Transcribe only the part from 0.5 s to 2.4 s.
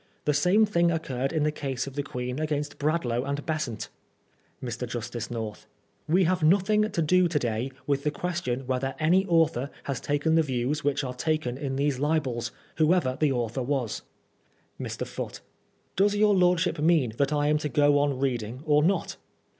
thing occurred in the case of the Queen